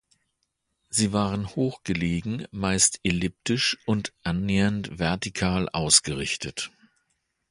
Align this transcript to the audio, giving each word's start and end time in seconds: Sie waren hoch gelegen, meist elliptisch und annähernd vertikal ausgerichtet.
Sie 0.89 1.13
waren 1.13 1.45
hoch 1.55 1.83
gelegen, 1.83 2.47
meist 2.49 2.99
elliptisch 3.03 3.77
und 3.85 4.13
annähernd 4.23 4.97
vertikal 4.97 5.69
ausgerichtet. 5.69 6.71